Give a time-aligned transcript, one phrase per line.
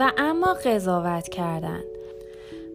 [0.00, 1.80] و اما قضاوت کردن.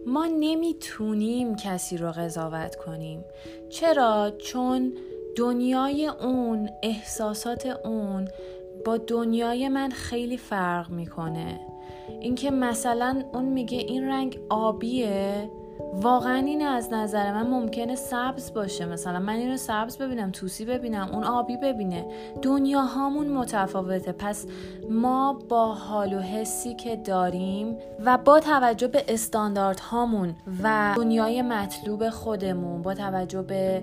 [0.06, 3.24] ما نمی‌تونیم کسی رو قضاوت کنیم.
[3.70, 4.92] چرا؟ چون
[5.36, 8.28] دنیای اون احساسات اون
[8.84, 11.60] با دنیای من خیلی فرق می‌کنه.
[12.20, 15.50] اینکه مثلا اون میگه این رنگ آبیه.
[15.92, 18.86] واقعا این از نظر من ممکنه سبز باشه.
[18.86, 22.06] مثلا من اینو سبز ببینم توسی ببینم اون آبی ببینه.
[22.42, 24.12] دنیا هامون متفاوته.
[24.12, 24.46] پس
[24.90, 31.42] ما با حال و حسی که داریم و با توجه به استاندارد هامون و دنیای
[31.42, 33.82] مطلوب خودمون با توجه به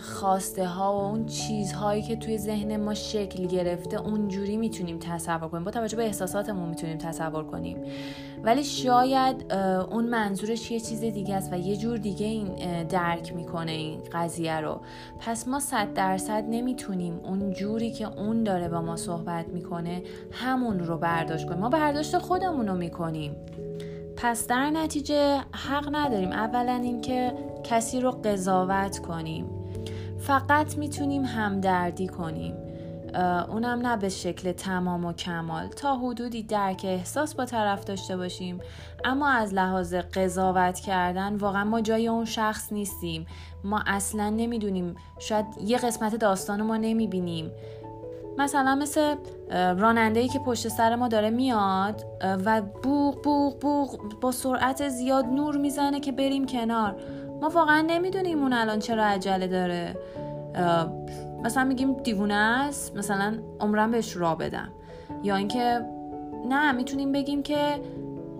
[0.00, 5.64] خواسته ها و اون چیزهایی که توی ذهن ما شکل گرفته اونجوری می‌تونیم تصور کنیم.
[5.64, 7.82] با توجه به احساساتمون می‌تونیم تصور کنیم.
[8.42, 9.52] ولی شاید
[9.90, 14.60] اون منظورش یه چیز دیگه است و یه جور دیگه این درک می‌کنه این قضیه
[14.60, 14.80] رو.
[15.20, 20.78] پس ما صد درصد نمی‌تونیم اون جوری که اون داره با ما صحبت می‌کنه همون
[20.78, 21.60] رو برداشت کنیم.
[21.60, 23.36] ما برداشت خودمون رو می‌کنیم.
[24.16, 26.32] پس در نتیجه حق نداریم.
[26.32, 27.32] اولا اینکه
[27.64, 29.44] کسی رو قضاوت کنیم.
[30.18, 32.54] فقط می‌تونیم همدردی کنیم.
[33.48, 35.66] اونم نه به شکل تمام و کمال.
[35.66, 38.60] تا حدودی درک احساس با طرف داشته باشیم.
[39.04, 43.26] اما از لحاظ قضاوت کردن واقعا ما جای اون شخص نیستیم.
[43.64, 44.96] ما اصلا نمی‌دونیم.
[45.18, 47.50] شاید یه قسمت داستان ما نمی‌بینیم.
[48.38, 49.14] مثلا مثل
[49.50, 52.04] راننده که پشت سر ما داره میاد
[52.44, 56.96] و بوغ بوغ بوغ با سرعت زیاد نور می‌زنه که بریم کنار.
[57.40, 59.96] ما واقعا نمی‌دونیم اون الان چرا عجله داره.
[61.44, 64.68] مثلا میگیم دیوونه است مثلا عمرم بهش را بدم.
[65.22, 65.80] یا اینکه
[66.48, 67.80] نه می‌تونیم بگیم که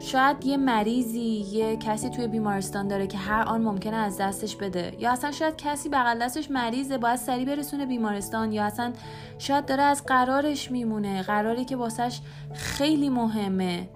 [0.01, 4.93] شاید یه مریضی یه کسی توی بیمارستان داره که هر آن ممکنه از دستش بده.
[4.99, 8.53] یا اصلا شاید کسی بغل دستش مریضه باید سریع برسونه بیمارستان.
[8.53, 8.93] یا اصلا
[9.39, 11.23] شاید داره از قرارش میمونه.
[11.23, 12.21] قراری که واسش
[12.55, 13.89] خیلی مهمه.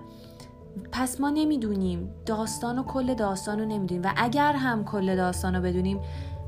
[0.92, 2.14] پس ما نمی‌دونیم.
[2.26, 4.02] داستان و کل داستان رو نمی‌دونیم.
[4.04, 6.00] و اگر هم کل داستان رو بدونیم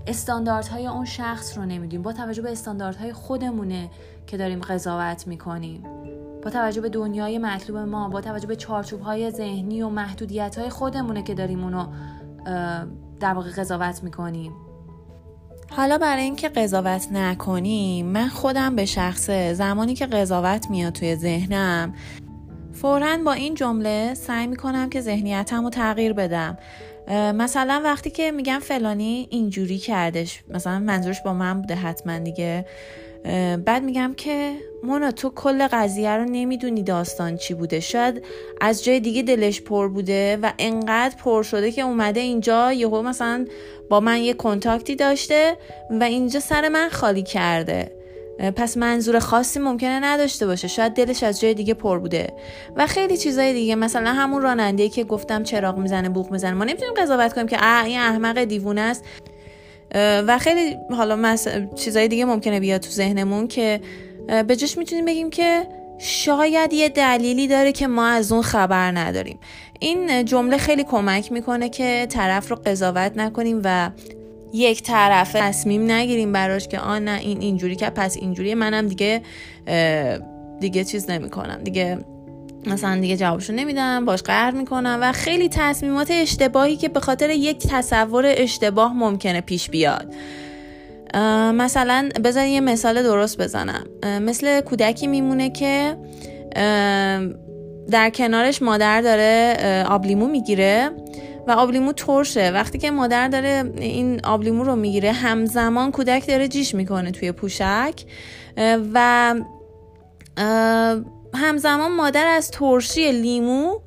[0.06, 2.02] استانداردهای اون شخص رو نمی‌دونیم.
[2.02, 3.90] با توجه به استانداردهای خودمونه
[4.26, 5.82] که داریم قضاوت می‌کنیم.
[6.42, 10.70] با توجه به دنیای مطلوب ما با توجه به چارچوب های ذهنی و محدودیت های
[10.70, 11.86] خودمونه که داریم اونو
[13.20, 14.52] در واقع قضاوت می‌کنیم.
[15.70, 21.94] حالا برای اینکه قضاوت نکنیم من خودم به شخصه زمانی که قضاوت میاد توی ذهنم
[22.84, 26.58] فورا با این جمله سعی می‌کنم که ذهنیتم رو تغییر بدم.
[27.10, 32.66] مثلا وقتی که میگم فلانی اینجوری کردش مثلا منظورش با من بوده حتما دیگه.
[33.64, 34.52] بعد میگم که
[34.82, 37.80] مونا تو کل قضیه رو نمی‌دونی داستان چی بوده.
[37.80, 38.24] شاید
[38.60, 43.46] از جای دیگه دلش پر بوده و انقدر پر شده که اومده اینجا یهو مثلا
[43.90, 45.56] با من یه کنتاکتی داشته
[45.90, 48.03] و اینجا سر من خالی کرده.
[48.56, 50.68] پس منظور خاصی ممکنه نداشته باشه.
[50.68, 52.32] شاید دلش از جای دیگه پر بوده.
[52.76, 56.54] و خیلی چیزای دیگه مثلا همون راننده که گفتم چراغ می‌زنه بوق می‌زنه.
[56.54, 59.04] ما نمی‌تونیم قضاوت کنیم که این احمق دیوونه است.
[59.94, 61.48] و خیلی حالا مس...
[61.74, 63.80] چیزای دیگه ممکنه بیاد تو ذهنمون که
[64.46, 65.66] به جاش می‌تونیم بگیم که
[65.98, 69.38] شاید یه دلیلی داره که ما از اون خبر نداریم.
[69.80, 73.90] این جمله خیلی کمک می‌کنه که طرف رو قضاوت نکنیم و
[74.54, 79.22] یک طرفه تصمیم نگیریم براش که آن نه این اینجوری که پس اینجوری منم دیگه
[80.60, 81.60] دیگه چیز نمی‌کنم.
[81.64, 81.98] دیگه
[82.66, 87.58] مثلا دیگه جوابشو نمیدم باش قهر می‌کنم و خیلی تصمیمات اشتباهی که به خاطر یک
[87.58, 90.14] تصور اشتباه ممکنه پیش بیاد.
[91.54, 93.84] مثلا بذار یه مثال درست بزنم.
[94.04, 95.96] مثل کودکی میمونه که
[97.90, 100.90] در کنارش مادر داره آبلیمو می‌گیره.
[101.46, 102.50] و آبلیمو ترشه.
[102.50, 108.04] وقتی که مادر داره این آبلیمو رو می‌گیره همزمان کودک داره جیش می‌کنه توی پوشک.
[108.94, 109.34] و
[111.34, 113.78] همزمان مادر از ترشی لیمو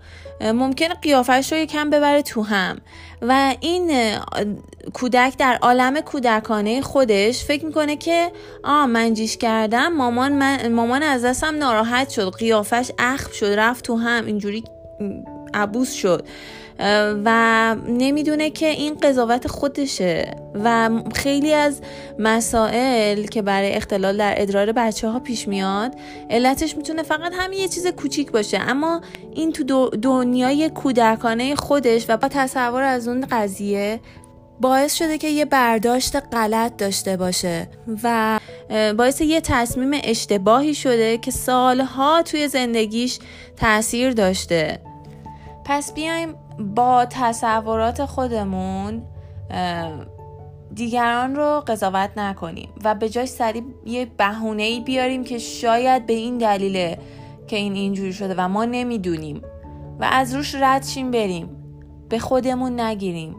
[0.41, 2.77] ممکنه قیافش رو یکم ببره تو هم.
[3.21, 3.91] و این
[4.93, 8.31] کودک در عالم کودکانه خودش فکر می‌کنه که
[8.63, 13.85] آ من جیش کردم مامان من مامان از دستم ناراحت شد قیافش اخم شد رفت
[13.85, 14.63] تو هم اینجوری
[15.53, 16.27] عبوس شد.
[17.25, 20.35] و نمی‌دونه که این قضاوت خودشه.
[20.63, 21.81] و خیلی از
[22.19, 25.95] مسائل که برای اختلال در ادرار بچه ها پیش میاد
[26.29, 28.59] علتش می‌تونه فقط همین یه چیز کوچیک باشه.
[28.59, 29.01] اما
[29.35, 33.99] این تو دنیای کودکانه خودش و با تصور از اون قضیه
[34.61, 37.69] باعث شده که یه برداشت غلط داشته باشه.
[38.03, 38.39] و
[38.97, 43.19] باعث یه تصمیم اشتباهی شده که سالها توی زندگیش
[43.55, 44.79] تاثیر داشته.
[45.65, 49.03] پس بیایم با تصورات خودمون
[50.73, 56.13] دیگران رو قضاوت نکنیم و به جای سریع یه بهونه ای بیاریم که شاید به
[56.13, 56.97] این دلیله
[57.47, 59.41] که این اینجوری شده و ما نمی‌دونیم
[59.99, 61.49] و از روش رد شیم بریم.
[62.09, 63.35] به خودمون نگیریم.